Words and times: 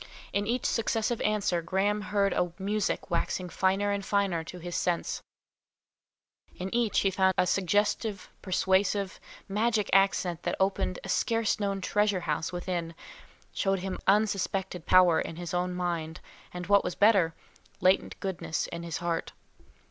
In 0.33 0.47
each 0.47 0.65
successive 0.65 1.21
answer, 1.21 1.61
Graham 1.61 2.01
heard 2.01 2.33
a 2.33 2.51
music 2.57 3.11
waxing 3.11 3.49
finer 3.49 3.91
and 3.91 4.03
finer 4.03 4.43
to 4.45 4.57
his 4.57 4.75
sense; 4.75 5.21
in 6.55 6.73
each 6.73 7.01
he 7.01 7.11
found 7.11 7.35
a 7.37 7.45
suggestive, 7.45 8.31
persuasive, 8.41 9.19
magic 9.47 9.91
accent 9.93 10.41
that 10.41 10.55
opened 10.59 10.97
a 11.03 11.07
scarce 11.09 11.59
known 11.59 11.81
treasure 11.81 12.21
house 12.21 12.51
within, 12.51 12.95
showed 13.53 13.81
him 13.81 13.99
unsuspected 14.07 14.87
power 14.87 15.21
in 15.21 15.35
his 15.35 15.53
own 15.53 15.71
mind, 15.75 16.19
and 16.51 16.65
what 16.65 16.83
was 16.83 16.95
better, 16.95 17.35
latent 17.79 18.19
goodness 18.19 18.65
in 18.65 18.81
his 18.81 18.97
heart. 19.05 19.33